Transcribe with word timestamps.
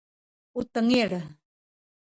u 0.59 0.63
tengil 0.73 1.13